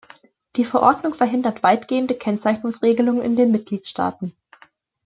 Die 0.55 0.65
Verordnung 0.65 1.13
verhindert 1.13 1.61
weitgehende 1.61 2.15
Kennzeichnungsregelungen 2.15 3.21
in 3.21 3.35
den 3.35 3.51
Mitgliedsstaaten. 3.51 4.35